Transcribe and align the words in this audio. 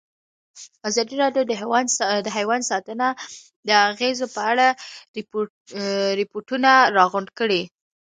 ازادي 0.89 1.15
راډیو 1.23 1.43
د 2.25 2.27
حیوان 2.37 2.61
ساتنه 2.69 3.07
د 3.67 3.69
اغېزو 3.91 4.25
په 4.35 4.41
اړه 4.51 4.67
ریپوټونه 6.19 6.71
راغونډ 6.97 7.27
کړي. 7.39 7.61